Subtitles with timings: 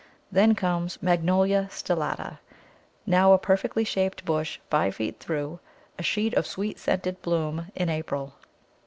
[0.31, 2.39] Then comes Magnolia stellata,
[3.05, 5.59] now a perfectly shaped bush five feet through,
[5.99, 8.33] a sheet of sweet scented bloom in April.